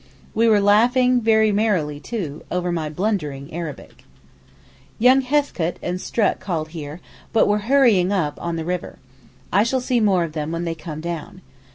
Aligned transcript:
We 0.33 0.47
were 0.47 0.59
laughing 0.59 1.21
very 1.21 1.51
merrily, 1.51 1.99
too, 1.99 2.43
over 2.49 2.71
my 2.71 2.89
blundering 2.89 3.53
Arabic. 3.53 4.03
Young 4.97 5.21
Heathcote 5.21 5.77
and 5.83 6.01
Strutt 6.01 6.39
called 6.39 6.69
here, 6.69 6.99
but 7.31 7.47
were 7.47 7.59
hurrying 7.69 8.11
on 8.11 8.19
up 8.39 8.55
the 8.55 8.65
river. 8.65 8.97
I 9.53 9.61
shall 9.61 9.79
see 9.79 9.99
more 9.99 10.23
of 10.23 10.33
them 10.33 10.51
when 10.51 10.63
they 10.63 10.73
come 10.73 11.01
down. 11.01 11.41